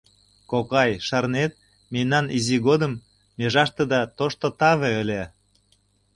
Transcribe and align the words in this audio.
—Кокай, 0.51 0.91
шарнет, 1.07 1.51
мемнан 1.93 2.25
изи 2.37 2.57
годым 2.67 2.93
межаштыда 3.37 4.01
тошто 4.17 4.47
таве 4.59 4.91
ыле. 5.01 5.23